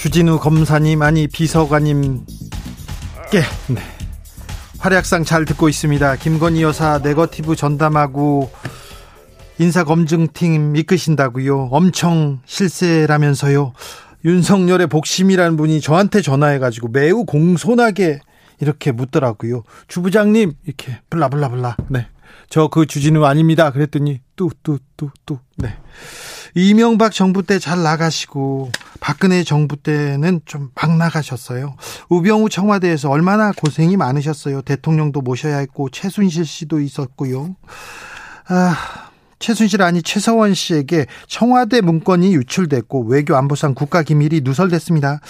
[0.00, 2.24] 주진우 검사님 아니 비서관님께
[3.68, 3.82] 네.
[4.78, 6.16] 활약상 잘 듣고 있습니다.
[6.16, 8.50] 김건희 여사 네거티브 전담하고
[9.58, 11.68] 인사검증팀 이끄신다고요.
[11.70, 13.74] 엄청 실세라면서요.
[14.24, 18.20] 윤석열의 복심이라는 분이 저한테 전화해가지고 매우 공손하게
[18.58, 19.64] 이렇게 묻더라고요.
[19.88, 21.76] 주부장님 이렇게 블라블라블라.
[21.88, 22.06] 네.
[22.48, 23.70] 저 그 주진우 아닙니다.
[23.70, 25.38] 그랬더니 뚜 뚜 뚜 뚜.
[25.58, 25.76] 네.
[26.54, 28.70] 이명박 정부 때 잘 나가시고
[29.00, 31.76] 박근혜 정부 때는 좀 막 나가셨어요.
[32.08, 34.62] 우병우 청와대에서 얼마나 고생이 많으셨어요.
[34.62, 37.54] 대통령도 모셔야 했고 최순실 씨도 있었고요.
[38.48, 38.74] 아,
[39.38, 45.20] 최순실 아니 최서원 씨에게 청와대 문건이 유출됐고 외교 안보상 국가 기밀이 누설됐습니다.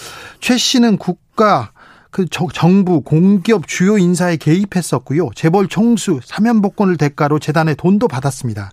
[0.40, 1.72] 최 씨는 국가
[2.10, 5.30] 그 정부 공기업 주요 인사에 개입했었고요.
[5.36, 8.70] 재벌 총수 사면복권을 대가로 재단에 돈도 받았습니다.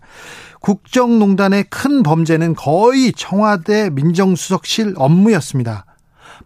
[0.62, 5.86] 국정농단의 큰 범죄는 거의 청와대 민정수석실 업무였습니다.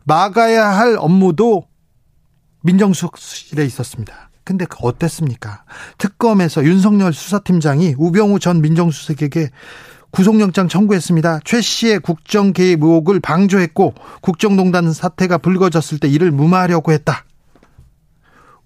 [0.03, 1.63] 막아야 할 업무도
[2.63, 4.29] 민정수석실에 있었습니다.
[4.43, 5.63] 근데 그 어땠습니까?
[5.97, 9.49] 특검에서 윤석열 수사팀장이 우병우 전 민정수석에게
[10.11, 11.39] 구속영장 청구했습니다.
[11.45, 17.23] 최 씨의 국정 개입 의혹을 방조했고 국정농단 사태가 불거졌을 때 이를 무마하려고 했다.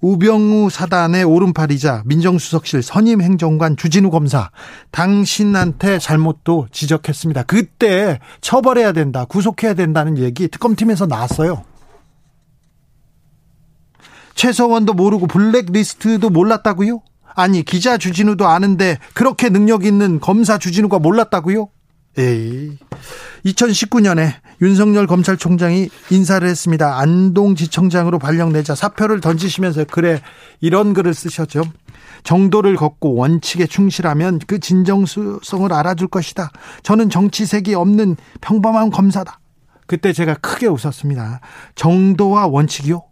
[0.06, 4.52] 우병우 사단의 오른팔이자 민정수석실 선임 행정관 주진우 검사
[4.92, 7.42] 당신한테 잘못도 지적했습니다.
[7.44, 11.64] 그때 처벌해야 된다, 구속해야 된다는 얘기 특검팀에서 나왔어요.
[14.36, 17.02] 최서원도 모르고 블랙리스트도 몰랐다고요?
[17.34, 21.70] 아니 기자 주진우도 아는데 그렇게 능력 있는 검사 주진우가 몰랐다고요?
[22.18, 22.78] 에이.
[23.46, 26.98] 2019년에 윤석열 검찰총장이 인사를 했습니다.
[26.98, 30.22] 안동지청장으로 발령내자 사표를 던지시면서 그래
[30.62, 31.64] 이런 글을 쓰셨죠.
[32.24, 36.52] 정도를 걷고 원칙에 충실하면 그 진정성을 알아줄 것이다.
[36.84, 39.40] 저는 정치색이 없는 평범한 검사다.
[39.86, 41.42] 그때 제가 크게 웃었습니다.
[41.76, 43.04] 정도와 원칙이요?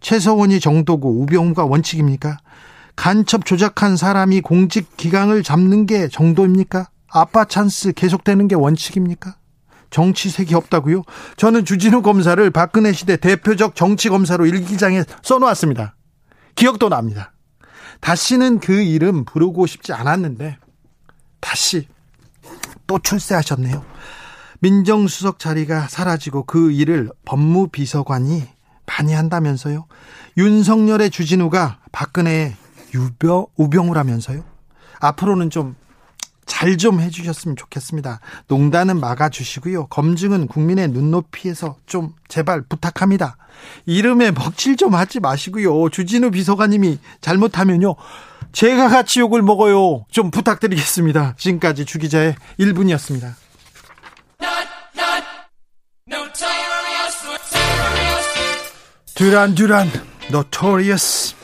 [0.00, 2.38] 최서원이 정도고 우병우가 원칙입니까?
[2.94, 6.88] 간첩 조작한 사람이 공직 기강을 잡는 게 정도입니까?
[7.14, 9.36] 아빠 찬스 계속되는 게 원칙입니까?
[9.90, 11.04] 정치색이 없다고요?
[11.36, 15.94] 저는 주진우 검사를 박근혜 시대 대표적 정치 검사로 일기장에 써놓았습니다.
[16.56, 17.32] 기억도 납니다.
[18.00, 20.58] 다시는 그 이름 부르고 싶지 않았는데
[21.38, 21.86] 다시
[22.88, 23.84] 또 출세하셨네요.
[24.58, 28.42] 민정수석 자리가 사라지고 그 일을 법무비서관이
[28.86, 29.86] 많이 한다면서요.
[30.36, 32.56] 윤석열의 주진우가 박근혜의
[32.92, 34.42] 유병, 우병우라면서요.
[35.00, 35.76] 앞으로는 좀
[36.46, 38.20] 잘 좀 해주셨으면 좋겠습니다.
[38.48, 39.86] 농단은 막아주시고요.
[39.86, 43.36] 검증은 국민의 눈높이에서 좀 제발 부탁합니다.
[43.86, 45.88] 이름에 먹칠 좀 하지 마시고요.
[45.90, 47.94] 주진우 비서관님이 잘못하면요.
[48.52, 50.04] 제가 같이 욕을 먹어요.
[50.10, 51.34] 좀 부탁드리겠습니다.
[51.36, 53.34] 지금까지 주기자의 1분이었습니다.
[59.14, 59.88] Duran Duran
[60.30, 61.34] Notorious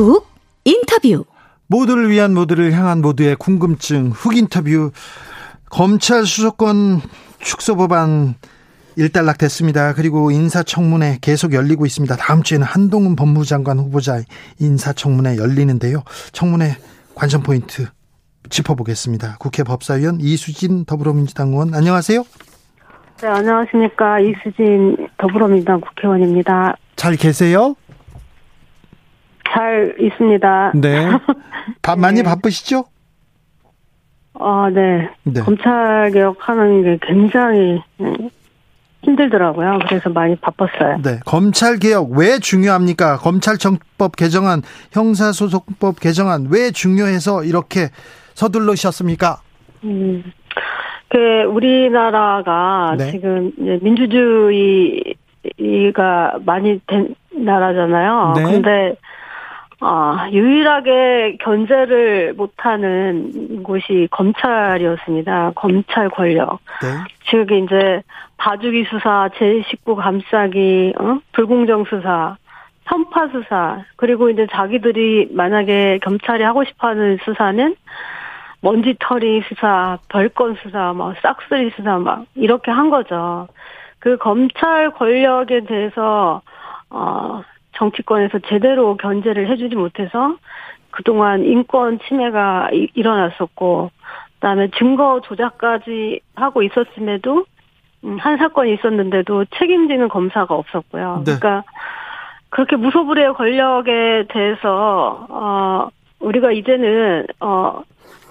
[0.00, 0.26] Hook
[0.64, 1.24] 인터뷰
[1.66, 4.92] 모두를 위한 모두를 향한 모두의 궁금증 Hook 인터뷰
[5.68, 7.00] 검찰 수사권
[7.38, 8.34] 축소 법안
[8.96, 9.92] 일단락 됐습니다.
[9.94, 12.16] 그리고 인사청문회 계속 열리고 있습니다.
[12.16, 14.20] 다음 주에는 한동훈 법무장관 후보자
[14.58, 16.02] 인사청문회 열리는데요.
[16.32, 16.76] 청문회
[17.14, 17.86] 관전 포인트
[18.48, 19.36] 짚어보겠습니다.
[19.38, 22.24] 국회 법사위원 이수진 더불어민주당 의원 안녕하세요.
[23.20, 24.18] 네, 안녕하십니까.
[24.18, 26.74] 이수진 더불어민주당 국회의원입니다.
[26.96, 27.76] 잘 계세요?
[29.52, 30.72] 잘 있습니다.
[30.76, 31.08] 네.
[31.82, 32.22] 밥 많이 네.
[32.22, 32.84] 바쁘시죠?
[34.34, 35.10] 아, 네.
[35.24, 35.40] 네.
[35.40, 38.30] 검찰 개혁하는 게 굉장히 음,
[39.02, 39.80] 힘들더라고요.
[39.88, 41.02] 그래서 많이 바빴어요.
[41.02, 41.20] 네.
[41.26, 43.16] 검찰 개혁 왜 중요합니까?
[43.18, 44.62] 검찰청법 개정안,
[44.92, 47.88] 형사소송법 개정안 왜 중요해서 이렇게
[48.34, 49.40] 서둘러셨습니까?
[49.84, 50.24] 음,
[51.08, 53.10] 그 우리나라가 네.
[53.10, 53.52] 지금
[53.82, 55.14] 민주주의가
[56.44, 58.34] 많이 된 나라잖아요.
[58.36, 58.42] 네.
[58.42, 58.96] 근데
[59.82, 65.52] 아, 유일하게 견제를 못하는 곳이 검찰이었습니다.
[65.54, 66.58] 검찰 권력.
[66.82, 66.88] 네.
[67.30, 68.02] 즉, 이제,
[68.36, 71.18] 봐주기 수사, 제19 감싸기, 어?
[71.32, 72.36] 불공정 수사,
[72.84, 77.74] 편파 수사, 그리고 이제 자기들이 만약에 경찰이 하고 싶어 하는 수사는
[78.60, 83.48] 먼지털이 수사, 별건 수사, 막 싹쓸이 수사, 막 이렇게 한 거죠.
[83.98, 86.42] 그 검찰 권력에 대해서,
[86.90, 87.42] 어,
[87.80, 90.36] 정치권에서 제대로 견제를 해주지 못해서
[90.90, 93.90] 그동안 인권 침해가 이, 일어났었고,
[94.34, 97.46] 그다음에 증거 조작까지 하고 있었음에도
[98.04, 101.22] 음, 한 사건이 있었는데도 책임지는 검사가 없었고요.
[101.26, 101.36] 네.
[101.38, 101.64] 그러니까
[102.50, 105.88] 그렇게 무소불위의 권력에 대해서 어
[106.20, 107.82] 우리가 이제는 어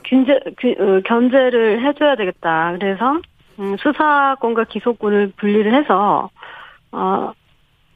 [0.04, 2.76] 견제 그, 견제를 해줘야 되겠다.
[2.80, 3.20] 그래서
[3.60, 6.30] 음, 수사권과 기소권을 분리를 해서
[6.92, 7.32] 어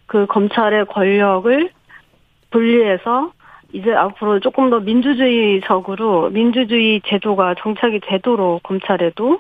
[0.08, 1.70] 그 검찰의 권력을
[2.52, 3.32] 분리해서
[3.72, 9.40] 이제 앞으로 조금 더 민주주의적으로 민주주의 제도가 정착이 되도록 검찰에도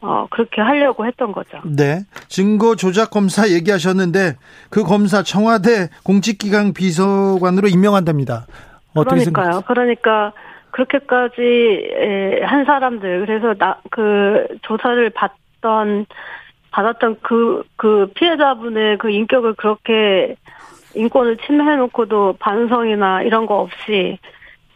[0.00, 1.60] 어 그렇게 하려고 했던 거죠.
[1.64, 2.00] 네.
[2.28, 4.36] 증거 조작 검사 얘기하셨는데
[4.70, 8.46] 그 검사 청와대 공직기강 비서관으로 임명한답니다.
[8.94, 9.62] 어떻게 그러니까요.
[9.66, 10.32] 그러니까
[10.70, 16.06] 그렇게까지 한 사람들 그래서 나 그 조사를 받던
[16.74, 20.34] 받았던 그, 그 피해자분의 그 인격을 그렇게
[20.96, 24.18] 인권을 침해해놓고도 반성이나 이런 거 없이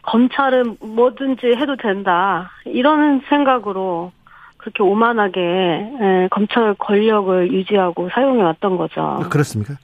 [0.03, 2.51] 검찰은 뭐든지 해도 된다.
[2.65, 4.13] 이런 생각으로
[4.57, 9.19] 그렇게 오만하게 예, 검찰 권력을 유지하고 사용해 왔던 거죠.
[9.29, 9.75] 그렇습니까?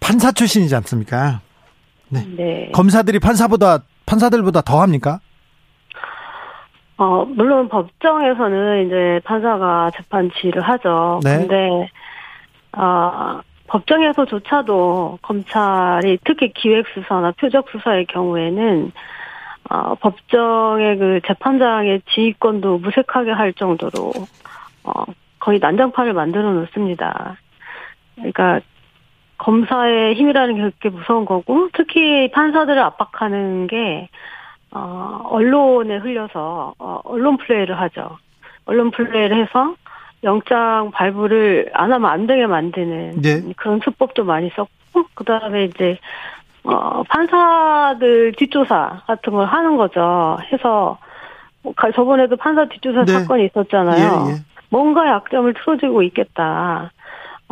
[0.00, 1.40] 판사 출신이지 않습니까?
[2.08, 2.26] 네.
[2.36, 2.70] 네.
[2.72, 5.20] 검사들이 판사보다 판사들보다 더 합니까?
[6.96, 11.20] 어, 물론 법정에서는 이제 판사가 재판 지휘를 하죠.
[11.24, 11.38] 네.
[11.38, 11.88] 근데,
[12.72, 18.92] 어, 법정에서조차도 검찰이 특히 기획수사나 표적수사의 경우에는,
[19.70, 24.12] 어, 법정의 그 재판장의 지휘권도 무색하게 할 정도로,
[24.84, 25.04] 어,
[25.40, 27.36] 거의 난장판을 만들어 놓습니다.
[28.14, 28.60] 그러니까,
[29.38, 34.08] 검사의 힘이라는 게 그렇게 무서운 거고, 특히 판사들을 압박하는 게,
[34.74, 38.18] 어, 언론에 흘려서, 어, 언론 플레이를 하죠.
[38.66, 39.74] 언론 플레이를 해서
[40.24, 43.42] 영장 발부를 안 하면 안 되게 만드는 네.
[43.56, 45.98] 그런 수법도 많이 썼고, 그 다음에 이제,
[46.64, 50.38] 어, 판사들 뒷조사 같은 걸 하는 거죠.
[50.52, 50.98] 해서,
[51.62, 53.12] 뭐 가- 저번에도 판사 뒷조사 네.
[53.12, 54.26] 사건이 있었잖아요.
[54.28, 54.36] 예, 예.
[54.70, 56.90] 뭔가 약점을 틀어지고 있겠다.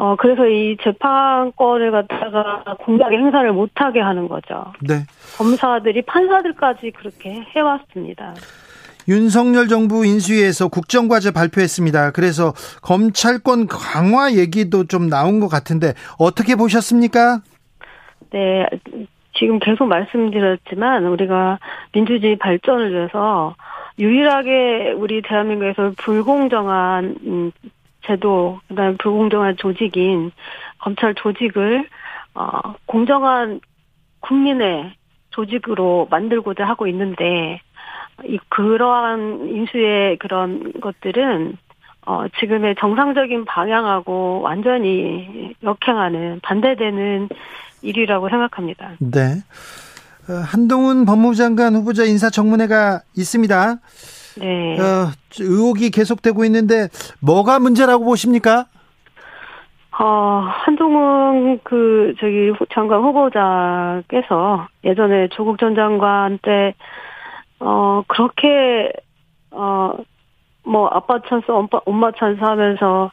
[0.02, 4.72] 어, 그래서 이 재판권을 갖다가 공작의 행사를 못하게 하는 거죠.
[4.80, 5.04] 네.
[5.38, 8.34] 검사들이 판사들까지 그렇게 해왔습니다.
[9.06, 12.10] 윤석열 정부 인수위에서 국정과제 발표했습니다.
[12.10, 12.52] 그래서
[12.82, 17.38] 검찰권 강화 얘기도 좀 나온 것 같은데 어떻게 보셨습니까?
[18.32, 18.66] 네,
[19.38, 21.60] 지금 계속 말씀드렸지만 우리가
[21.92, 23.54] 민주주의 발전을 위해서
[24.00, 27.52] 유일하게 우리 대한민국에서 불공정한 음,
[28.06, 30.32] 제도, 그다음에 불공정한 조직인
[30.78, 31.88] 검찰 조직을
[32.34, 33.60] 어, 공정한
[34.20, 34.94] 국민의
[35.30, 37.60] 조직으로 만들고자 하고 있는데
[38.24, 41.56] 이 그러한 인수의 그런 것들은
[42.04, 47.28] 어, 지금의 정상적인 방향하고 완전히 역행하는 반대되는
[47.82, 48.92] 일이라고 생각합니다.
[48.98, 49.42] 네.
[50.28, 53.76] 어, 한동훈 법무부 장관 후보자 인사청문회가 있습니다.
[54.38, 54.78] 네.
[54.80, 56.88] 어, 의혹이 계속되고 있는데
[57.20, 58.66] 뭐가 문제라고 보십니까?
[59.98, 66.74] 어, 한동훈 그 저기 후- 장관 후보자께서 예전에 조국 전 장관 때
[67.60, 68.90] 어, 그렇게
[69.50, 69.92] 어,
[70.64, 73.10] 뭐 아빠 찬스, 엄마, 엄마 찬스 하면서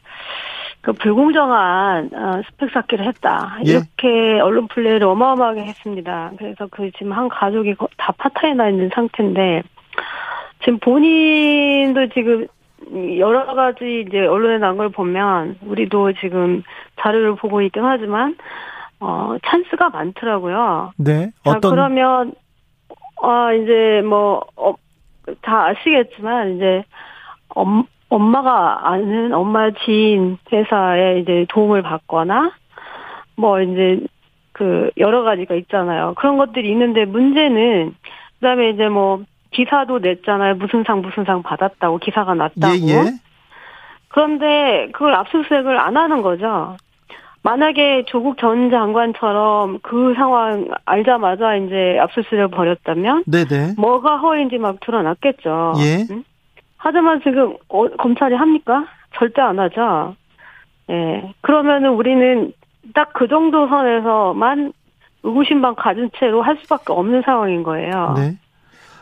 [0.80, 3.58] 그 불공정한 어, 스펙 쌓기를 했다.
[3.66, 3.72] 예.
[3.72, 6.30] 이렇게 언론 플레이를 어마어마하게 했습니다.
[6.38, 9.62] 그래서 그 지금 한 가족이 거- 다 파탄이 나 있는 상태인데
[10.60, 12.46] 지금 본인도 지금
[13.18, 16.62] 여러 가지 이제 언론에 난걸 보면 우리도 지금
[17.00, 18.36] 자료를 보고 있긴 하지만
[19.00, 20.92] 어 찬스가 많더라고요.
[20.98, 21.30] 네.
[21.44, 22.32] 자, 어떤 그러면
[23.22, 26.84] 아 이제 뭐다 아시겠지만 이제
[27.50, 32.52] 엄, 엄마가 아는 엄마 지인 회사에 이제 도움을 받거나
[33.36, 34.00] 뭐 이제
[34.52, 36.14] 그 여러 가지가 있잖아요.
[36.16, 37.94] 그런 것들이 있는데 문제는
[38.34, 40.56] 그다음에 이제 뭐 기사도 냈잖아요.
[40.56, 42.74] 무슨 상 무슨 상 받았다고 기사가 났다고.
[42.74, 43.12] 예, 예.
[44.08, 46.76] 그런데 그걸 압수수색을 안 하는 거죠.
[47.42, 53.74] 만약에 조국 전 장관처럼 그 상황 알자마자 이제 압수수색을 벌였다면 네, 네.
[53.78, 55.74] 뭐가 허위인지 막 드러났겠죠.
[55.78, 56.06] 예.
[56.10, 56.24] 응?
[56.76, 58.86] 하지만 지금 어, 검찰이 합니까?
[59.16, 60.14] 절대 안 하죠.
[60.90, 61.32] 예.
[61.40, 62.52] 그러면은 우리는
[62.94, 64.72] 딱 그 정도 선에서만
[65.22, 68.14] 의구심만 가진 채로 할 수밖에 없는 상황인 거예요.
[68.16, 68.36] 네.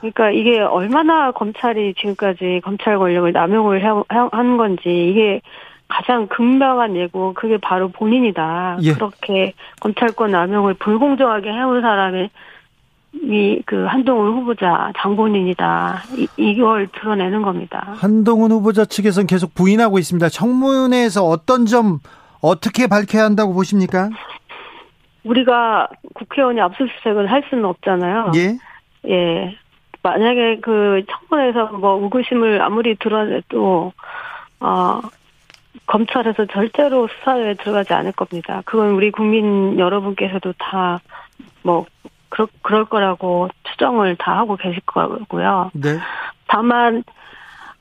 [0.00, 5.40] 그러니까 이게 얼마나 검찰이 지금까지 검찰 권력을 남용을 한 건지 이게
[5.88, 8.78] 가장 극명한 예고 그게 바로 본인이다.
[8.82, 8.92] 예.
[8.92, 12.30] 그렇게 검찰권 남용을 불공정하게 해온 사람이
[13.14, 16.02] 이그 한동훈 후보자 장본인이다.
[16.16, 17.94] 이, 이걸 드러내는 겁니다.
[17.96, 20.28] 한동훈 후보자 측에서는 계속 부인하고 있습니다.
[20.28, 22.00] 청문회에서 어떤 점
[22.42, 24.10] 어떻게 밝혀야 한다고 보십니까?
[25.24, 28.32] 우리가 국회의원이 압수수색을 할 수는 없잖아요.
[28.36, 28.58] 예.
[29.08, 29.56] 예.
[30.02, 33.92] 만약에 그 청문회에서 뭐 의구심을 아무리 드러내도
[34.60, 35.00] 어
[35.86, 38.62] 검찰에서 절대로 수사에 들어가지 않을 겁니다.
[38.64, 41.00] 그건 우리 국민 여러분께서도 다
[41.62, 41.84] 뭐
[42.30, 45.70] 그럴 그럴 거라고 추정을 다 하고 계실 거고요.
[45.74, 45.98] 네.
[46.46, 47.04] 다만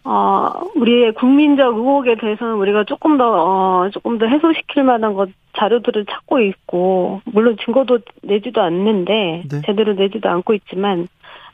[0.04, 6.06] 어 우리의 국민적 의혹에 대해서는 우리가 조금 더 어, 조금 더 해소시킬 만한 것 자료들을
[6.06, 9.62] 찾고 있고 물론 증거도 내지도 않는데 네.
[9.66, 11.08] 제대로 내지도 않고 있지만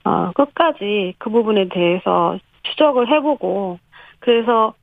[0.05, 3.79] 어 끝까지 그 부분에 대해서 추적을 해보고
[4.19, 4.73] 그래서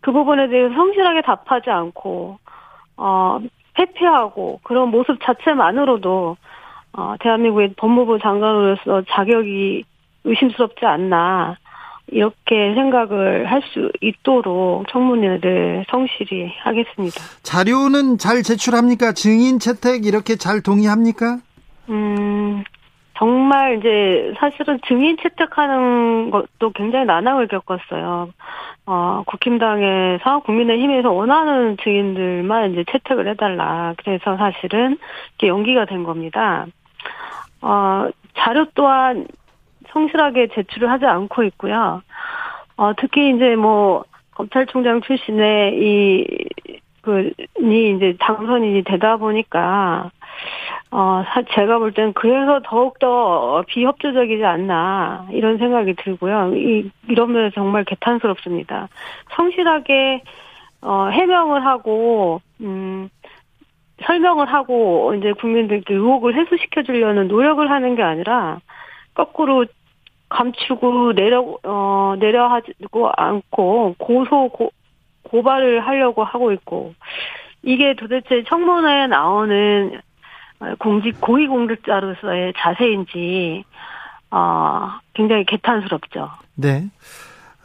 [0.00, 2.38] 그 부분에 대해서 성실하게 답하지 않고
[2.96, 3.38] 어
[3.78, 6.36] 회피하고 그런 모습 자체만으로도
[6.94, 9.84] 어 대한민국의 법무부 장관으로서 자격이
[10.24, 11.56] 의심스럽지 않나
[12.10, 17.20] 이렇게 생각을 할 수 있도록 청문회를 성실히 하겠습니다.
[17.42, 19.12] 자료는 잘 제출합니까?
[19.12, 21.38] 증인 채택 이렇게 잘 동의합니까?
[21.90, 22.64] 음,
[23.18, 28.30] 정말 이제 사실은 증인 채택하는 것도 굉장히 난항을 겪었어요.
[28.86, 33.94] 어, 국힘당에서 국민의힘에서 원하는 증인들만 이제 채택을 해달라.
[33.98, 34.98] 그래서 사실은
[35.34, 36.66] 이게 연기가 된 겁니다.
[37.60, 39.26] 어, 자료 또한
[39.90, 42.02] 성실하게 제출을 하지 않고 있고요.
[42.76, 46.26] 어, 특히 이제 뭐, 검찰총장 출신의 이,
[47.02, 50.12] 그, 니 이제 당선인이 되다 보니까,
[50.90, 56.54] 어, 사, 제가 볼땐 그래서 더욱더 비협조적이지 않나, 이런 생각이 들고요.
[56.54, 58.88] 이, 이러면 정말 개탄스럽습니다.
[59.36, 60.22] 성실하게,
[60.82, 63.08] 어, 해명을 하고, 음,
[64.02, 68.60] 설명을 하고, 이제 국민들께 의혹을 해소시켜 주려는 노력을 하는 게 아니라,
[69.14, 69.66] 거꾸로
[70.28, 74.70] 감추고 내려 어 내려하지고 않고 고소 고,
[75.24, 76.94] 고발을 하려고 하고 있고
[77.62, 80.00] 이게 도대체 청문회에 나오는
[80.78, 83.64] 공직 고위공직자로서의 자세인지
[84.30, 86.30] 어 굉장히 개탄스럽죠.
[86.54, 86.90] 네.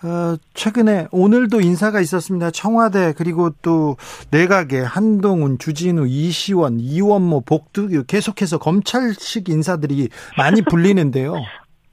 [0.04, 2.52] 어, 최근에 오늘도 인사가 있었습니다.
[2.52, 3.96] 청와대 그리고 또
[4.32, 11.36] 내각에 한동훈, 주진우, 이시원, 이원모, 복두 계속해서 검찰식 인사들이 많이 불리는데요.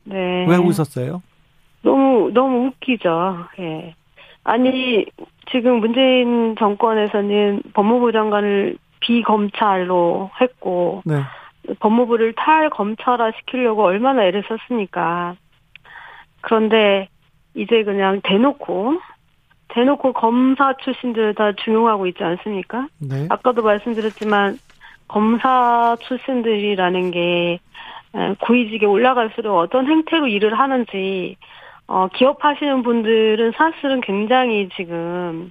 [0.04, 0.46] 네.
[0.48, 1.22] 왜 웃었어요?
[1.82, 3.46] 너무 너무 웃기죠.
[3.60, 3.94] 예.
[4.42, 5.06] 아니
[5.52, 11.22] 지금 문재인 정권에서는 법무부 장관을 비검찰로 했고 네.
[11.78, 15.36] 법무부를 탈검찰화 시키려고 얼마나 애를 썼습니까.
[16.40, 17.08] 그런데
[17.54, 19.00] 이제 그냥 대놓고
[19.68, 22.88] 대놓고 검사 출신들 다 중용하고 있지 않습니까?
[22.98, 23.26] 네.
[23.28, 24.58] 아까도 말씀드렸지만
[25.06, 27.60] 검사 출신들이라는 게
[28.40, 31.36] 고위직에 올라갈수록 어떤 행태로 일을 하는지
[31.86, 35.50] 어, 기업하시는 분들은 사실은 굉장히 지금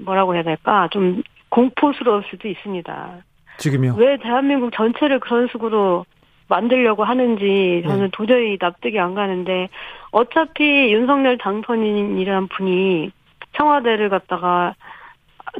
[0.00, 1.22] 뭐라고 해야 될까 좀
[1.56, 3.12] 공포스러울 수도 있습니다.
[3.56, 3.94] 지금요?
[3.96, 6.04] 왜 대한민국 전체를 그런 식으로
[6.48, 8.08] 만들려고 하는지 저는 네.
[8.12, 9.68] 도저히 납득이 안 가는데
[10.12, 13.10] 어차피 윤석열 당선인이란 분이
[13.56, 14.74] 청와대를 갔다가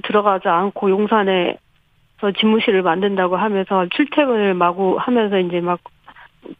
[0.03, 1.57] 들어가지 않고 용산에
[2.21, 5.81] 서 집무실을 만든다고 하면서 출퇴근을 마구 하면서 이제 막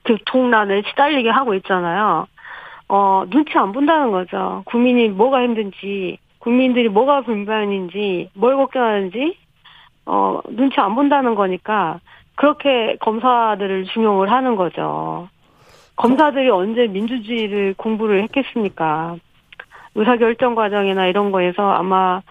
[0.05, 2.27] 교통난에 시달리게 하고 있잖아요.
[2.89, 4.63] 어, 눈치 안 본다는 거죠.
[4.67, 9.37] 국민이 뭐가 힘든지, 국민들이 뭐가 불만인지, 뭘 걱정하는지,
[10.05, 11.99] 어, 눈치 안 본다는 거니까,
[12.37, 15.29] 그렇게 검사들을 중용을 하는 거죠.
[15.97, 19.17] 검사들이 언제 민주주의를 공부를 했겠습니까?
[19.97, 22.23] 의사결정 과정이나 이런 거에서 아마,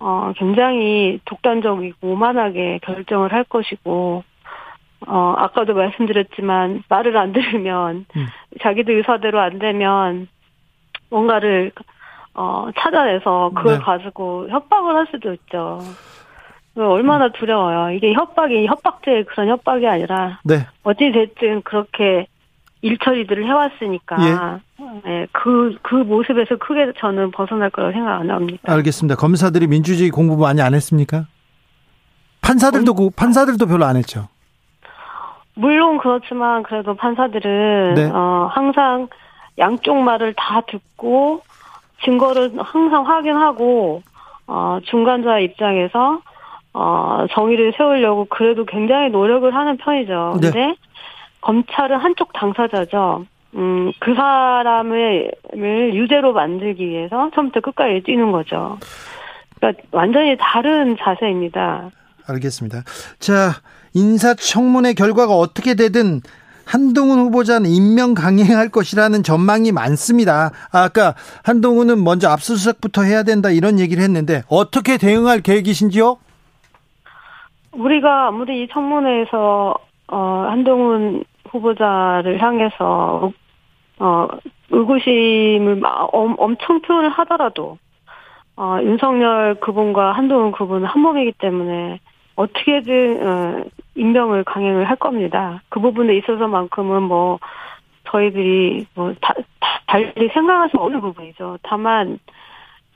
[0.00, 4.24] 어, 굉장히 독단적이고 오만하게 결정을 할 것이고,
[5.06, 8.26] 어, 아까도 말씀드렸지만, 말을 안 들으면, 음.
[8.62, 10.26] 자기들 의사대로 안 되면,
[11.08, 11.70] 뭔가를,
[12.34, 13.84] 어, 찾아내서 그걸 네.
[13.84, 15.80] 가지고 협박을 할 수도 있죠.
[16.76, 17.90] 얼마나 두려워요.
[17.94, 20.66] 이게 협박이, 협박죄의 그런 협박이 아니라, 네.
[20.84, 22.26] 어찌 됐든 그렇게
[22.82, 24.60] 일처리들을 해왔으니까,
[25.06, 28.60] 예, 그, 그 모습에서 크게 저는 벗어날 거라고 생각 안 합니다.
[28.72, 29.16] 알겠습니다.
[29.16, 31.26] 검사들이 민주주의 공부 많이 안 했습니까?
[32.40, 34.28] 판사들도 그- 판사들도 별로 안 했죠.
[35.54, 38.10] 물론 그렇지만 그래도 판사들은 네.
[38.10, 39.08] 어 항상
[39.58, 41.42] 양쪽 말을 다 듣고
[42.04, 44.02] 증거를 항상 확인하고
[44.46, 46.20] 어 중간자 입장에서
[46.72, 50.38] 어, 정의를 세우려고 그래도 굉장히 노력을 하는 편이죠.
[50.40, 50.50] 네.
[50.50, 50.74] 근데
[51.40, 53.26] 검찰은 한쪽 당사자죠.
[53.54, 58.78] 음, 그 사람을 유죄로 만들기 위해서 처음부터 끝까지 뛰는 거죠.
[59.56, 61.90] 그러니까 완전히 다른 자세입니다.
[62.28, 62.84] 알겠습니다.
[63.18, 63.54] 자,
[63.94, 66.20] 인사청문회 결과가 어떻게 되든
[66.70, 70.50] 한동훈 후보자는 임명 강행할 것이라는 전망이 많습니다.
[70.72, 76.16] 아까 한동훈은 먼저 압수수색부터 해야 된다 이런 얘기를 했는데 어떻게 대응할 계획이신지요?
[77.72, 79.74] 우리가 아무리 이 청문회에서
[80.12, 83.32] 어, 한동훈 후보자를 향해서
[83.98, 84.28] 어,
[84.70, 87.78] 의구심을 엄청 표현을 하더라도
[88.56, 91.98] 어, 윤석열 그분과 한동훈 그분은 한 몸이기 때문에
[92.36, 93.64] 어떻게든 어,
[94.00, 95.62] 임명을 강행을 할 겁니다.
[95.68, 97.38] 그 부분에 있어서만큼은 뭐
[98.10, 101.58] 저희들이 뭐 다, 다 달리 생각할 수 없는 부분이죠.
[101.62, 102.18] 다만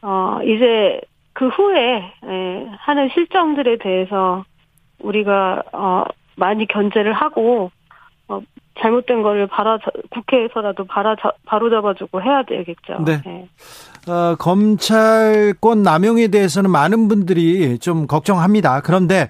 [0.00, 1.00] 어 이제
[1.34, 4.44] 그 후에 예, 하는 실정들에 대해서
[5.00, 6.04] 우리가 어
[6.36, 7.70] 많이 견제를 하고
[8.28, 8.40] 어
[8.80, 9.78] 잘못된 거를 바로
[10.10, 13.04] 국회에서라도 바로 바로 잡아주고 해야 되겠죠.
[13.04, 13.20] 네.
[13.24, 13.48] 네.
[14.06, 18.80] 어, 검찰권 남용에 대해서는 많은 분들이 좀 걱정합니다.
[18.80, 19.28] 그런데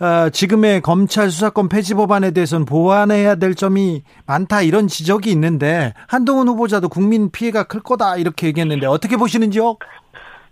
[0.00, 6.48] 어, 지금의 검찰 수사권 폐지 법안에 대해서는 보완해야 될 점이 많다 이런 지적이 있는데 한동훈
[6.48, 9.76] 후보자도 국민 피해가 클 거다 이렇게 얘기했는데 어떻게 보시는지요?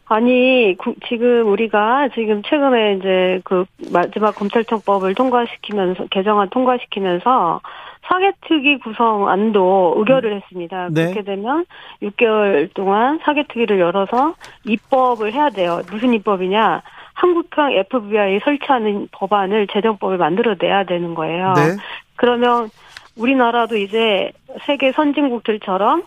[0.06, 0.76] 아니
[1.08, 7.60] 지금 우리가 지금 최근에 이제 그 마지막 검찰청법을 통과시키면서 개정안 통과시키면서
[8.02, 10.88] 사개특위 구성 안도 의결을 했습니다.
[10.90, 11.04] 네.
[11.04, 11.64] 그렇게 되면
[12.02, 14.34] 6개월 동안 사개특위를 열어서
[14.64, 15.80] 입법을 해야 돼요.
[15.90, 16.82] 무슨 입법이냐?
[17.14, 21.52] 한국형 FBI 설치하는 법안을 제정법을 만들어내야 되는 거예요.
[21.54, 21.76] 네.
[22.16, 22.70] 그러면
[23.16, 24.32] 우리나라도 이제
[24.66, 26.02] 세계 선진국들처럼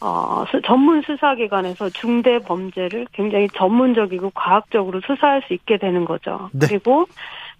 [0.00, 6.50] 어, 전문 수사기관에서 중대 범죄를 굉장히 전문적이고 과학적으로 수사할 수 있게 되는 거죠.
[6.52, 6.66] 네.
[6.68, 7.06] 그리고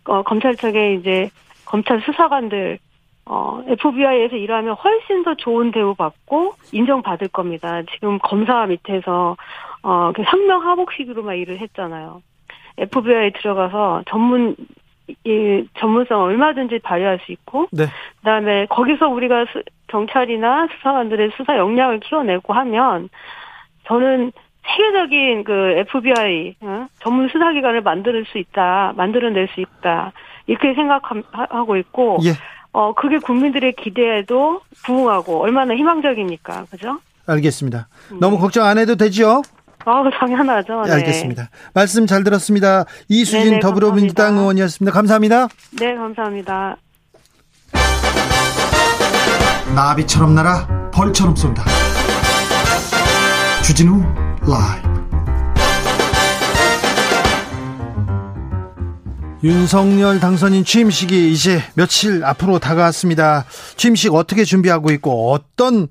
[0.05, 1.31] 어, 검찰청에 이제
[1.65, 2.79] 검찰 수사관들
[3.27, 7.83] 어, FBI에서 일하면 훨씬 더 좋은 대우 받고 인정받을 겁니다.
[7.93, 9.37] 지금 검사 밑에서
[9.83, 12.23] 어, 상명 하복식으로만 일을 했잖아요.
[12.79, 14.57] FBI 들어가서 전문
[15.25, 17.87] 이 전문성 얼마든지 발휘할 수 있고, 네.
[18.19, 23.09] 그다음에 거기서 우리가 수, 경찰이나 수사관들의 수사 역량을 키워내고 하면
[23.87, 24.33] 저는
[24.67, 26.87] 세계적인 그 FBI 어?
[27.01, 30.13] 전문 수사기관을 만들 수 있다, 만들어낼 수 있다
[30.47, 32.33] 이렇게 생각하고 있고, 예.
[32.73, 36.99] 어 그게 국민들의 기대에도 부응하고 얼마나 희망적입니까, 그죠?
[37.27, 37.89] 알겠습니다.
[38.21, 38.41] 너무 음.
[38.41, 39.43] 걱정 안 해도 되죠?
[39.85, 40.83] 아, 당연하죠.
[40.83, 40.93] 네.
[40.93, 41.49] 알겠습니다.
[41.75, 42.85] 말씀 잘 들었습니다.
[43.09, 44.41] 이수진 네네, 더불어민주당 감사합니다.
[44.41, 44.93] 의원이었습니다.
[44.93, 45.49] 감사합니다.
[45.79, 46.77] 네, 감사합니다.
[49.75, 51.65] 나비처럼 날아 벌처럼 쏜다.
[53.63, 54.03] 주진우
[54.41, 54.88] 라이브.
[59.45, 63.45] 윤석열 당선인 취임식이 이제 며칠 앞으로 다가왔습니다.
[63.77, 65.87] 취임식 어떻게 준비하고 있고 어떤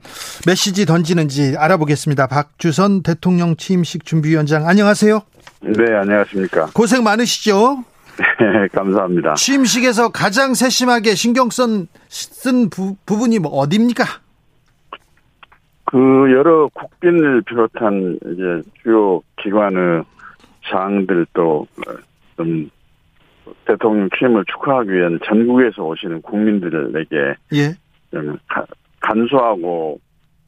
[0.46, 2.28] 메시지 던지는지 알아보겠습니다.
[2.28, 5.22] 박주선 대통령 취임식 준비위원장 안녕하세요.
[5.62, 6.68] 네, 안녕하십니까.
[6.74, 7.86] 고생 많으시죠?
[8.18, 9.36] 네, 감사합니다.
[9.36, 14.04] 취임식에서 가장 세심하게 신경 쓴, 쓴 부, 부분이 뭐 어디입니까?
[15.86, 15.98] 그
[16.34, 20.04] 여러 국빈을 비롯한 이제 주요 기관의
[20.70, 21.77] 장들 또좀
[23.78, 27.74] 대통령 취임을 축하하기 위한 전국에서 오시는 국민들에게 예.
[28.12, 28.38] 좀
[29.00, 30.00] 간소하고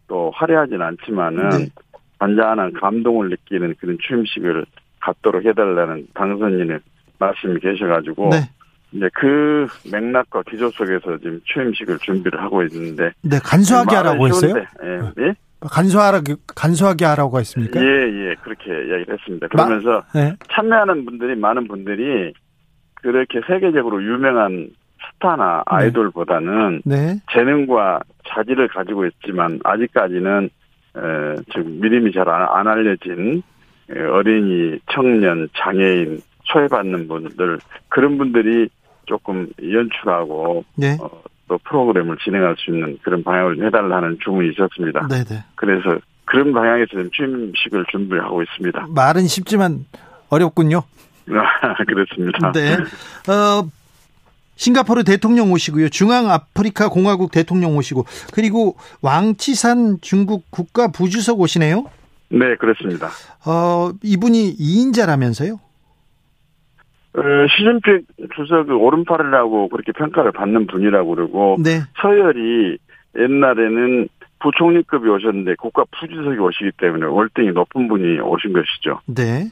[0.07, 1.69] 또 화려하진 않지만은 네.
[2.17, 4.65] 반잔한 감동을 느끼는 그런 취임식을
[4.99, 6.79] 갖도록 해달라는 당선인의
[7.19, 8.37] 말씀이 계셔가지고 네.
[8.91, 14.55] 이제 그 맥락과 기조 속에서 지금 취임식을 준비를 하고 있는데 네 간소하게 하라고 했어요?
[14.83, 15.23] 예.
[15.23, 15.33] 예?
[15.61, 17.79] 간소하게 간소하게 하라고 했습니까?
[17.79, 19.47] 예, 예, 그렇게 이야기를 했습니다.
[19.49, 20.35] 그러면서 마, 네.
[20.51, 22.33] 참여하는 분들이 많은 분들이
[23.01, 24.69] 그렇게 세계적으로 유명한
[25.13, 25.63] 스타나 네.
[25.65, 27.15] 아이돌보다는 네.
[27.31, 30.49] 재능과 자질을 가지고 있지만 아직까지는
[30.97, 33.41] 에, 즉 믿음이 잘 안 알려진
[33.89, 37.59] 어린이, 청년, 장애인, 소외받는 분들
[37.89, 38.69] 그런 분들이
[39.05, 40.97] 조금 연출하고 네.
[41.01, 41.09] 어,
[41.47, 45.07] 또 프로그램을 진행할 수 있는 그런 방향을 해달라는 주문이 있었습니다.
[45.07, 45.23] 네네.
[45.23, 45.43] 네.
[45.55, 48.87] 그래서 그런 방향에서 취임식을 준비하고 있습니다.
[48.93, 49.85] 말은 쉽지만
[50.29, 50.83] 어렵군요.
[51.87, 52.51] 그렇습니다.
[52.51, 52.73] 네.
[53.31, 53.69] 어,
[54.55, 55.89] 싱가포르 대통령 오시고요.
[55.89, 61.85] 중앙아프리카 공화국 대통령 오시고 그리고 왕치산 중국 국가 부주석 오시네요.
[62.29, 63.07] 네, 그렇습니다.
[63.45, 65.59] 어, 이분이 2인자라면서요?
[67.13, 67.21] 어,
[67.55, 71.79] 시진핑 주석의 오른팔이라고 그렇게 평가를 받는 분이라고 그러고 네.
[72.01, 72.77] 서열이
[73.17, 74.07] 옛날에는
[74.41, 78.99] 부총리급이 오셨는데 국가 부주석이 오시기 때문에 월등히 높은 분이 오신 것이죠.
[79.07, 79.49] 네.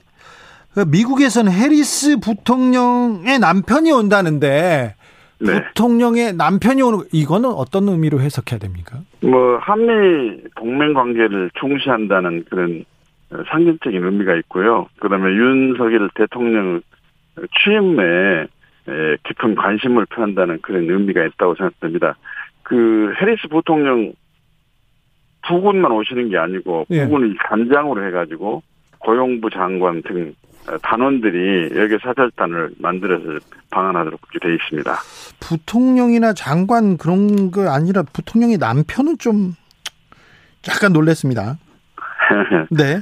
[0.78, 4.94] 그 미국에서는 해리스 부통령의 남편이 온다는데
[5.40, 5.63] 네.
[5.70, 9.00] 부통령의 남편이 오는 이거는 어떤 의미로 해석해야 됩니까?
[9.22, 12.86] 뭐 한미 동맹 관계를 중시한다는 그런
[13.50, 14.86] 상징적인 의미가 있고요.
[15.00, 16.82] 그다음에 윤석열 대통령
[17.63, 18.46] 취임에
[19.24, 22.18] 깊은 관심을 표한다는 그런 의미가 있다고 생각됩니다.
[22.62, 24.13] 그 해리스 부통령
[25.48, 27.06] 부군만 오시는 게 아니고 예.
[27.06, 28.62] 부군을 간장으로 해가지고
[29.00, 30.36] 고용부 장관 등
[30.82, 34.97] 단원들이 여기 사절단을 만들어서 방한하도록 그렇게 돼 있습니다.
[35.39, 39.56] 부통령이나 장관 그런 거 아니라 부통령의 남편은 좀
[40.67, 41.58] 약간 놀랬습니다.
[42.69, 43.01] 네.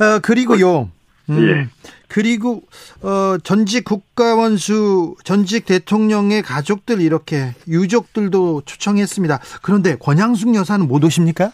[0.00, 0.90] 어, 그리고요.
[1.30, 1.68] 음, 예.
[2.08, 2.62] 그리고
[3.02, 9.38] 어 전직 국가원수 전직 대통령의 가족들 이렇게 유족들도 초청했습니다.
[9.62, 11.52] 그런데 권양숙 여사는 못 오십니까?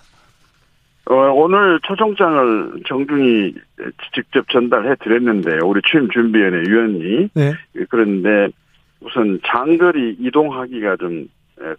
[1.07, 3.55] 어, 오늘 초청장을 정중히
[4.15, 7.53] 직접 전달해 드렸는데 우리 취임 준비위원회 위원이 네.
[7.91, 8.49] 그런데
[9.01, 11.29] 우선 장거리 이동하기가 좀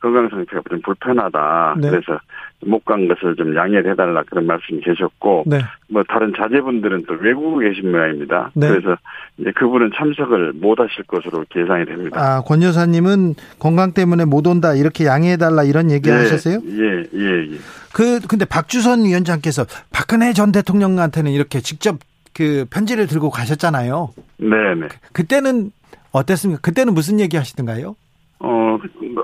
[0.01, 1.75] 건강 상태가 좀 불편하다.
[1.79, 1.89] 네.
[1.89, 2.19] 그래서
[2.65, 5.59] 못 간 것을 좀 양해를 해달라 그런 말씀이 계셨고, 네.
[5.89, 8.51] 뭐 다른 자제분들은 또 외국에 계신 모양입니다.
[8.55, 8.69] 네.
[8.69, 8.97] 그래서
[9.37, 12.19] 이제 그분은 참석을 못 하실 것으로 계산이 됩니다.
[12.19, 16.59] 아, 권 여사님은 건강 때문에 못 온다 이렇게 양해해달라 이런 얘기 예, 하셨어요?
[16.65, 17.57] 예, 예, 예.
[17.93, 21.97] 그 근데 박주선 위원장께서 박근혜 전 대통령한테는 이렇게 직접
[22.33, 24.09] 그 편지를 들고 가셨잖아요.
[24.37, 24.87] 네, 네.
[25.13, 25.71] 그때는
[26.11, 26.61] 어땠습니까?
[26.61, 27.95] 그때는 무슨 얘기 하시던가요?
[28.39, 28.77] 어,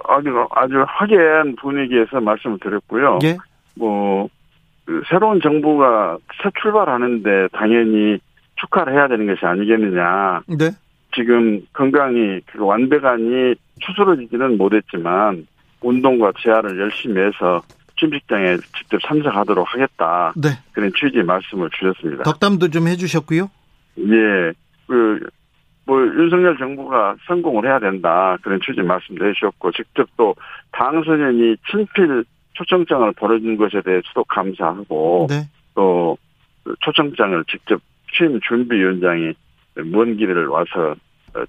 [0.08, 3.20] 아주, 아주 확연 분위기에서 말씀을 드렸고요.
[3.24, 3.38] 예.
[3.76, 4.30] 뭐,
[4.86, 8.20] 그 새로운 정부가 새 출발하는데 당연히
[8.56, 10.42] 축하를 해야 되는 것이 아니겠느냐.
[10.48, 10.72] 네.
[11.14, 15.48] 지금 건강이, 그 완벽하니 추스러지지는 못했지만,
[15.82, 17.62] 운동과 재활을 열심히 해서
[17.98, 20.34] 취직장에 직접 참석하도록 하겠다.
[20.36, 20.50] 네.
[20.72, 22.24] 그런 취지의 말씀을 주셨습니다.
[22.24, 23.50] 덕담도 좀 해주셨고요.
[24.00, 24.54] 예.
[24.88, 25.20] 그,
[25.86, 30.36] 뭐 윤석열 정부가 성공을 해야 된다 그런 취지 말씀도 해주셨고 직접 또
[30.72, 35.48] 당선인이 친필 초청장을 보내준 것에 대해서도 감사하고 네.
[35.74, 36.18] 또
[36.82, 37.82] 초청장을 직접
[38.14, 39.34] 취임 준비위원장이
[39.86, 40.96] 먼 길을 와서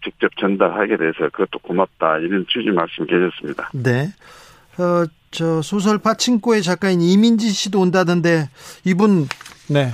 [0.05, 3.71] 직접 전달하게 돼서 그것도 고맙다 이런 취지 말씀 계셨습니다.
[3.75, 4.09] 네.
[4.79, 8.49] 어, 저 소설 파친코의 작가인 이민지 씨도 온다던데
[8.85, 9.27] 이분
[9.69, 9.89] 네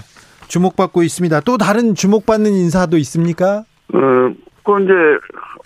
[0.48, 1.40] 주목받고 있습니다.
[1.40, 3.64] 또 다른 주목받는 인사도 있습니까?
[3.94, 3.98] 어,
[4.64, 4.92] 그 이제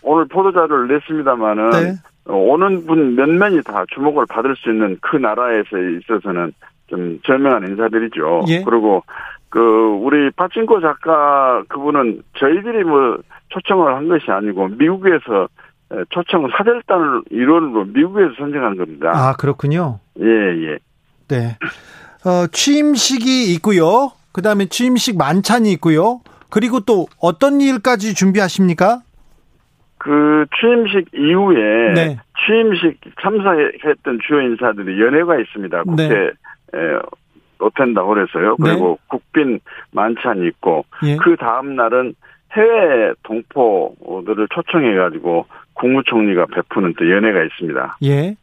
[0.02, 1.94] 오늘 보도자료를 냈습니다만은 네.
[2.26, 6.52] 오는 분 몇몇이 다 주목을 받을 수 있는 그 나라에서 있어서는
[6.86, 8.42] 좀 절명한 인사들이죠.
[8.48, 8.62] 예.
[8.62, 9.02] 그리고
[9.48, 15.48] 그 우리 파친코 작가 그분은 저희들이 뭐 초청을 한 것이 아니고 미국에서
[16.10, 19.10] 초청 사절단을 일원으로 미국에서 선정한 겁니다.
[19.14, 19.98] 아 그렇군요.
[20.20, 20.78] 예 예.
[21.28, 21.58] 네.
[22.24, 24.12] 어, 취임식이 있고요.
[24.32, 26.20] 그다음에 취임식 만찬이 있고요.
[26.52, 29.00] 그리고 또 어떤 일까지 준비하십니까?
[29.96, 32.18] 그 취임식 이후에 네.
[32.44, 35.82] 취임식 참석했던 주요 인사들이 연회가 있습니다.
[35.84, 36.98] 국회 네.
[37.58, 38.56] 어텐다고 그래서요.
[38.58, 38.68] 네.
[38.68, 39.06] 그리고 네.
[39.08, 39.60] 국빈
[39.92, 41.16] 만찬이 있고 예.
[41.16, 42.14] 그 다음 날은
[42.52, 47.96] 해외 동포들을 초청해 가지고 국무총리가 베푸는 또 연회가 있습니다.
[48.04, 48.36] 예.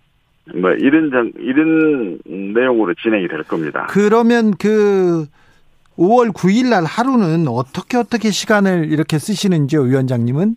[0.56, 3.86] 뭐 이런 장 이런 내용으로 진행이 될 겁니다.
[3.92, 5.26] 그러면 그
[6.00, 10.56] 5월 9일 날 하루는 어떻게 어떻게 시간을 이렇게 쓰시는지요, 위원장님은?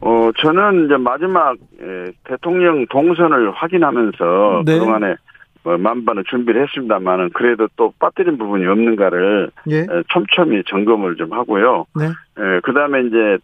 [0.00, 4.78] 어, 저는 이제 마지막 예, 대통령 동선을 확인하면서 네.
[4.78, 5.16] 그동안에
[5.62, 9.76] 뭐 만반을 준비를 했습니다만은 그래도 또 빠뜨린 부분이 없는가를 예.
[9.76, 9.86] 예.
[10.08, 11.84] 촘촘히 점검을 좀 하고요.
[11.94, 12.06] 네.
[12.06, 13.38] 예, 그다음에 이제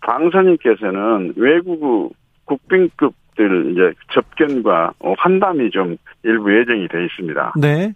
[0.00, 2.14] 당선인께서는 외국
[2.46, 7.52] 국빈급들 이제 접견과 환담이 좀 일부 예정이 돼 있습니다.
[7.60, 7.92] 네.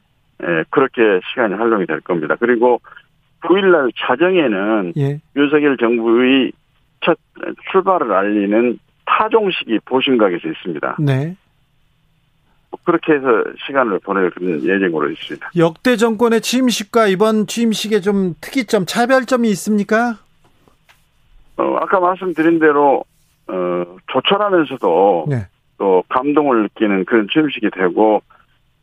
[0.47, 2.37] 예, 그렇게 시간이 활용이 될 겁니다.
[2.39, 2.81] 그리고
[3.43, 5.21] 9일날 자정에는 예.
[5.37, 6.53] 윤석열 정부의
[7.01, 7.19] 첫
[7.71, 10.97] 출발을 알리는 타종식이 보신각에서 있습니다.
[11.01, 11.37] 네.
[12.85, 13.27] 그렇게 해서
[13.67, 15.51] 시간을 보낼 예정으로 있습니다.
[15.57, 20.19] 역대 정권의 취임식과 이번 취임식의 좀 특이점, 차별점이 있습니까?
[21.57, 23.05] 어, 아까 말씀드린 대로
[23.47, 25.47] 어, 조촐하면서도 네.
[25.79, 28.23] 또 감동을 느끼는 그런 취임식이 되고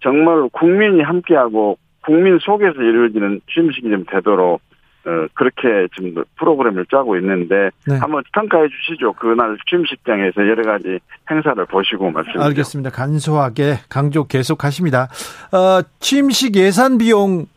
[0.02, 4.62] 정말 국민이 함께하고 국민 속에서 이루어지는 취임식이 좀 되도록
[5.04, 7.98] 어, 그렇게 지금 프로그램을 짜고 있는데 네.
[7.98, 9.14] 한번 평가해 주시죠.
[9.14, 12.40] 그날 취임식장에서 여러 가지 행사를 보시고 말씀.
[12.40, 12.92] 알겠습니다.
[12.92, 15.08] 간소하게 강조 계속하십니다.
[15.52, 17.48] 어, 취임식 예산 비용은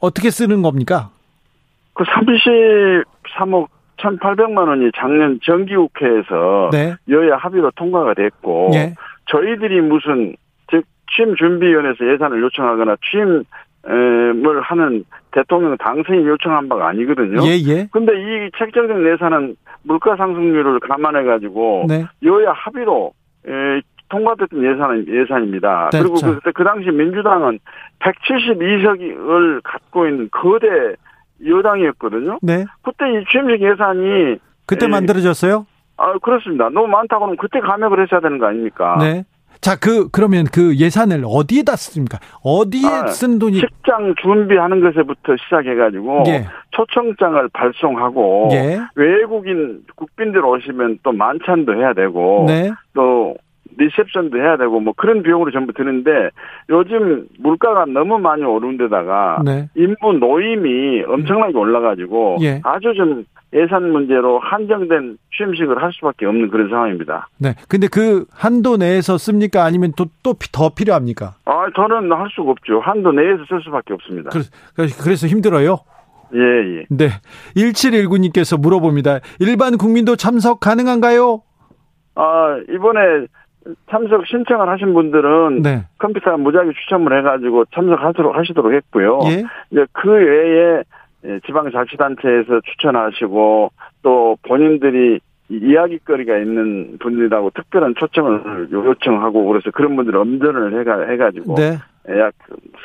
[0.00, 1.10] 어떻게 쓰는 겁니까?
[1.92, 6.96] 그 33억 1,800만 원이 작년 정기국회에서 네.
[7.10, 8.94] 여야 합의로 통과가 됐고 네.
[9.26, 10.34] 저희들이 무슨
[11.10, 13.44] 취임 준비위원회에서 예산을 요청하거나 취임
[14.42, 17.42] 뭘 하는 대통령 당선인 요청한 바가 아니거든요.
[17.44, 17.88] 예, 예.
[17.90, 22.04] 근데 이 책정된 예산은 물가 상승률을 감안해 가지고 네.
[22.22, 23.12] 여야 합의로
[23.46, 25.90] 에, 통과됐던 예산 예산입니다.
[25.90, 26.04] 됐죠.
[26.04, 27.58] 그리고 그, 그때 그 당시 민주당은
[28.00, 30.66] 172석을 갖고 있는 거대
[31.44, 32.38] 여당이었거든요.
[32.42, 32.64] 네.
[32.82, 34.36] 그때 이 취임식 예산이
[34.66, 35.66] 그때 에, 만들어졌어요?
[35.96, 36.68] 아 그렇습니다.
[36.68, 38.96] 너무 많다고는 그때 감액을 했어야 되는 거 아닙니까?
[39.00, 39.24] 네.
[39.62, 42.18] 자, 그, 그러면 그 예산을 어디에다 씁니까?
[42.42, 43.60] 어디에 아, 쓴 돈이?
[43.60, 46.46] 식장 준비하는 것에부터 시작해가지고, 예.
[46.72, 48.80] 초청장을 발송하고, 예.
[48.96, 52.72] 외국인 국빈들 오시면 또 만찬도 해야 되고, 네.
[52.92, 53.36] 또
[53.76, 56.30] 리셉션도 해야 되고 뭐 그런 비용으로 전부 드는데
[56.70, 59.68] 요즘 물가가 너무 많이 오른 데다가 네.
[59.74, 62.60] 인부 노임이 엄청나게 올라가지고 예.
[62.64, 67.28] 아주 좀 예산 문제로 한정된 취임식을 할 수밖에 없는 그런 상황입니다.
[67.38, 67.54] 네.
[67.68, 69.64] 근데 그 한도 내에서 씁니까?
[69.64, 71.34] 아니면 또, 또 더 필요합니까?
[71.44, 72.80] 아, 저는 할 수가 없죠.
[72.80, 74.30] 한도 내에서 쓸 수밖에 없습니다.
[74.30, 74.50] 그래서,
[75.02, 75.78] 그래서 힘들어요?
[76.34, 76.40] 예,
[76.78, 76.84] 예.
[76.90, 77.08] 네.
[77.56, 79.20] 1719님께서 물어봅니다.
[79.40, 81.42] 일반 국민도 참석 가능한가요?
[82.14, 83.26] 아, 이번에
[83.90, 85.84] 참석 신청을 하신 분들은 네.
[85.98, 89.20] 컴퓨터 무작위 추첨을 해가지고 참석하도록 하시도록 했고요.
[89.26, 89.44] 예?
[89.70, 90.82] 이제 그 외에
[91.46, 93.70] 지방자치단체에서 추천하시고
[94.02, 101.78] 또 본인들이 이야기거리가 있는 분들이라고 특별한 초청을 요청하고 그래서 그런 분들 엄전을 해가 해가지고 네.
[102.18, 102.32] 약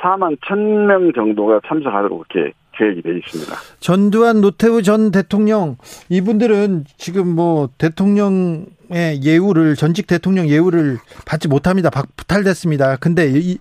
[0.02, 3.56] 4만 1,000명 정도가 참석하도록 이렇게 계획이 되어 있습니다.
[3.80, 5.78] 전두환 노태우 전 대통령
[6.10, 11.90] 이분들은 지금 뭐 대통령 의 예우를 전직 대통령 예우를 받지 못합니다.
[11.90, 12.98] 박탈됐습니다.
[12.98, 13.58] 근데 이,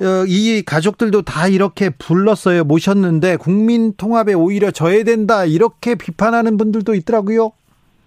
[0.00, 2.64] 어, 이 가족들도 다 이렇게 불렀어요.
[2.64, 7.52] 모셨는데 국민 통합에 오히려 저해된다 이렇게 비판하는 분들도 있더라고요.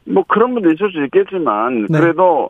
[0.05, 1.99] 뭐 그런 분도 있을 수 있겠지만 네.
[1.99, 2.49] 그래도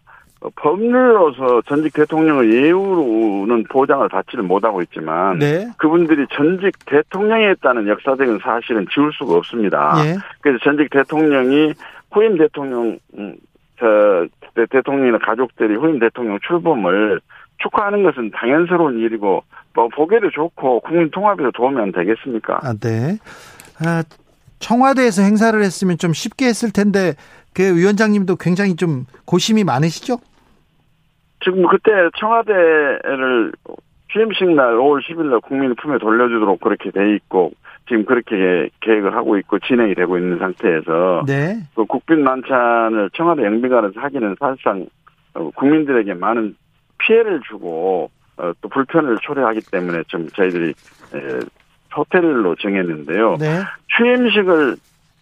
[0.56, 5.67] 법률로서 전직 대통령의 예우로는 보장을 받지를 못하고 있지만 네.
[5.78, 9.93] 그분들이 전직 대통령이었다는 역사적인 사실은 지울 수가 없습니다.
[10.06, 10.17] 예.
[10.41, 11.73] 그래서 전직 대통령이
[12.12, 13.54] 후임 대통령 음, 저
[14.69, 17.19] 대통령이나 가족들이 후임 대통령 출범을
[17.57, 22.59] 축하하는 것은 당연스러운 일이고 뭐 보기도 좋고 국민 통합에도 도움이 안 되겠습니까?
[22.63, 23.17] 아, 네.
[23.79, 24.03] 아,
[24.59, 27.13] 청와대에서 행사를 했으면 좀 쉽게 했을 텐데
[27.53, 30.17] 그 위원장님도 굉장히 좀 고심이 많으시죠?
[31.43, 33.51] 지금 그때 청와대를
[34.11, 37.51] 취임식 날 5월 10일 날 국민 품에 돌려주도록 그렇게 돼 있고
[37.87, 41.57] 지금 그렇게 계획을 하고 있고 진행이 되고 있는 상태에서 네.
[41.75, 44.87] 그 국빈 만찬을 청와대 영빈관에서 하기는 사실상
[45.33, 46.55] 어, 국민들에게 많은
[46.97, 50.73] 피해를 주고 어, 또 불편을 초래하기 때문에 좀 저희들이
[51.95, 53.37] 호텔로 정했는데요.
[53.39, 53.61] 네.
[53.97, 54.75] 취임식을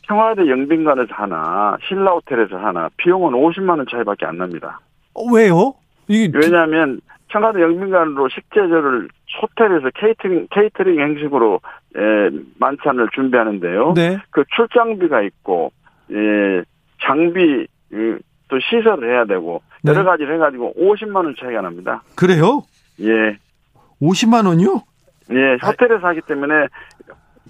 [0.07, 4.79] 청와대 영빈관에서 하나 신라 호텔에서 하나 비용은 50만 원 차이밖에 안 납니다.
[5.13, 5.73] 어, 왜요?
[6.07, 6.99] 이게 왜냐하면
[7.33, 9.09] 청와대 영빈관으로 식재료를
[9.41, 11.59] 호텔에서 케이터링 케이터링 형식으로
[11.95, 11.99] 에,
[12.59, 13.93] 만찬을 준비하는데요.
[13.95, 14.19] 네.
[14.29, 15.71] 그 출장비가 있고
[16.11, 16.63] 예,
[17.01, 17.67] 장비
[18.47, 19.91] 또 시설을 해야 되고 네.
[19.91, 22.03] 여러 가지를 해가지고 50만 원 차이가 납니다.
[22.15, 22.61] 그래요?
[23.01, 23.37] 예.
[23.99, 24.83] 50만 원요?
[25.31, 26.67] 예, 호텔에서 하기 때문에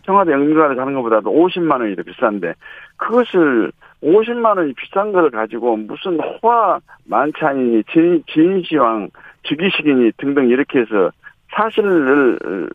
[0.05, 2.53] 청와대 영빈관에 가는 것보다도 50만 원이 더 비싼데
[2.95, 9.09] 그것을 50만 원이 비싼 걸 가지고 무슨 호화 만찬이니 진, 진시황
[9.43, 11.11] 즉위식이니 등등 이렇게 해서
[11.55, 12.69] 사실을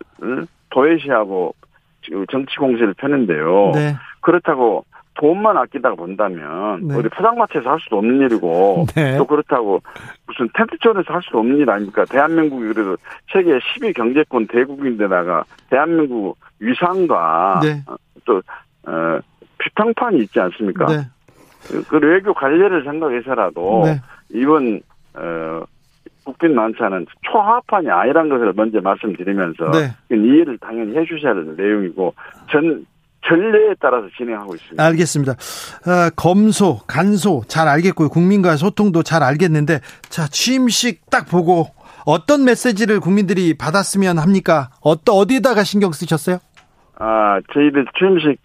[0.71, 1.55] 도외시하고
[2.31, 3.73] 정치 공세를 펴는데요.
[3.75, 3.97] 네.
[4.21, 6.95] 그렇다고 돈만 아끼다가 본다면 네.
[6.95, 9.17] 우리 포장마차에서 할 수도 없는 일이고 네.
[9.19, 9.83] 또 그렇다고
[10.27, 12.05] 무슨 텐트존에서 할 수도 없는 일 아닙니까?
[12.05, 12.97] 대한민국이 그래도
[13.33, 17.83] 세계 10위 경제권 대국인데다가 대한민국 위상과 네.
[18.25, 18.41] 또
[18.87, 19.19] 어,
[19.59, 20.87] 비평판이 있지 않습니까?
[20.87, 21.03] 네.
[21.89, 24.01] 그 외교 관례를 생각해서라도 네.
[24.31, 24.81] 이번
[25.15, 25.63] 어,
[26.29, 30.15] 국빈 만찬은 초합판이 아니란 것을 먼저 말씀드리면서 네.
[30.15, 32.15] 이해를 당연히 해주셔야 되는 내용이고
[32.51, 32.85] 전
[33.27, 34.85] 전례에 따라서 진행하고 있습니다.
[34.85, 35.33] 알겠습니다.
[35.33, 38.11] 어, 검소, 간소 잘 알겠고요.
[38.11, 41.67] 국민과 소통도 잘 알겠는데 자 취임식 딱 보고
[42.05, 44.69] 어떤 메시지를 국민들이 받았으면 합니까?
[44.83, 46.39] 어떠 어디에다가 신경 쓰셨어요?
[46.99, 48.39] 아 저희들 취임식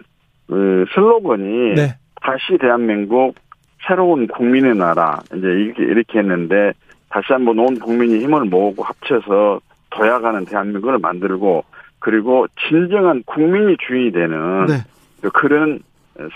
[0.48, 1.98] 그 슬로건이 네.
[2.22, 3.36] 다시 대한민국
[3.86, 6.72] 새로운 국민의 나라 이제 이렇게 이렇게 했는데
[7.14, 11.64] 다시 한번 온 국민이 힘을 모으고 합쳐서 도약하는 대한민국을 만들고
[12.00, 14.74] 그리고 진정한 국민이 주인이 되는 네.
[15.32, 15.80] 그런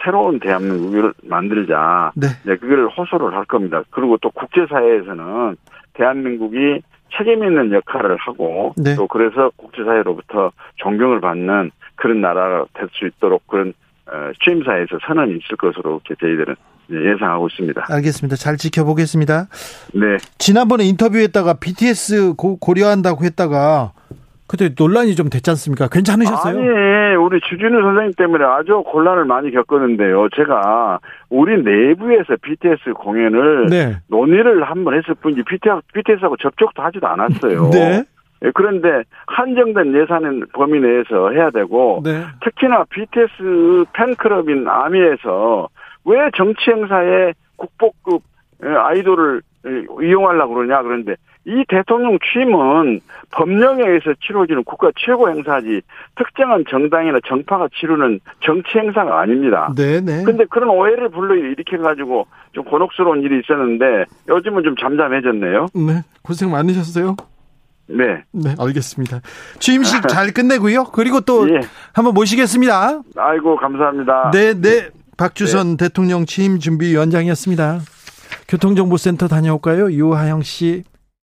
[0.04, 2.12] 새로운 대한민국을 만들자.
[2.16, 2.28] 네.
[2.46, 3.82] 네, 그걸 호소를 할 겁니다.
[3.90, 5.56] 그리고 또 국제사회에서는
[5.94, 6.84] 대한민국이
[7.18, 8.96] 책임 있는 역할을 하고 네.
[8.96, 13.74] 또 그래서 국제사회로부터 존경을 받는 그런 나라가 될 수 있도록 그런 어,
[14.44, 16.56] 취임사에서 선언이 있을 것으로 저희들은
[16.90, 17.86] 예상하고 있습니다.
[17.90, 18.36] 알겠습니다.
[18.38, 19.48] 잘 지켜보겠습니다.
[19.94, 20.18] 네.
[20.38, 23.92] 지난번에 인터뷰했다가 BTS 고, 고려한다고 했다가
[24.48, 25.90] 그때 논란이 좀 됐지 않습니까?
[25.90, 26.58] 괜찮으셨어요?
[26.58, 30.30] 아니, 우리 주진우 선생님 때문에 아주 곤란을 많이 겪었는데요.
[30.38, 33.98] 제가 우리 내부에서 BTS 공연을 네.
[34.08, 35.44] 논의를 한 번 했을 뿐이지
[35.94, 37.70] BTS하고 접촉도 하지도 않았어요.
[37.72, 38.06] 네.
[38.44, 42.24] 예, 그런데 한정된 예산은 범위 내에서 해야 되고 네.
[42.44, 45.70] 특히나 BTS 팬클럽인 아미에서
[46.06, 48.22] 왜 정치 행사에 국보급
[48.64, 49.42] 예, 아이돌을
[50.02, 53.00] 이용하려고 그러냐 그런데 이 대통령 취임은
[53.32, 55.82] 법령에 의해서 치러지는 국가 최고 행사지
[56.16, 59.72] 특정한 정당이나 정파가 치르는 정치 행사가 아닙니다.
[59.76, 60.24] 네네.
[60.24, 65.68] 근데 그런 오해를 불러 일으켜 가지고 좀 곤혹스러운 일이 있었는데 요즘은 좀 잠잠해졌네요.
[65.74, 66.04] 네.
[66.22, 67.16] 고생 많으셨어요.
[67.88, 68.24] 네.
[68.32, 69.22] 네, 알겠습니다.
[69.60, 70.86] 취임식 잘 끝내고요.
[70.86, 71.62] 그리고 또 예.
[71.94, 73.02] 한번 모시겠습니다.
[73.16, 74.32] 아이고, 감사합니다.
[74.32, 74.90] 네, 네.
[75.18, 75.86] 박주선 네.
[75.86, 77.80] 대통령 취임 준비 위원장이었습니다.
[78.48, 79.92] 교통정보센터 다녀올까요?
[79.92, 80.84] 유하영 씨.